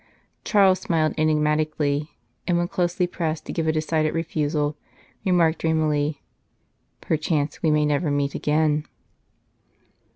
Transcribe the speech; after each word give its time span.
Charles 0.43 0.79
smiled 0.79 1.13
enigmatic 1.15 1.73
ally, 1.79 2.05
and, 2.47 2.57
when 2.57 2.67
closely 2.67 3.05
pressed 3.05 3.45
to 3.45 3.53
give 3.53 3.67
a 3.67 3.71
decided 3.71 4.15
refusal, 4.15 4.75
remarked 5.23 5.59
dreamily:" 5.59 6.23
Perchance 7.01 7.61
we 7.61 7.69
may 7.69 7.85
never 7.85 8.09
meet 8.09 8.33
again." 8.33 8.87